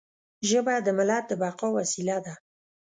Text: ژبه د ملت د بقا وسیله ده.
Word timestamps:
ژبه 0.49 0.75
د 0.85 0.87
ملت 0.97 1.23
د 1.27 1.31
بقا 1.41 1.67
وسیله 1.77 2.17
ده. 2.25 2.33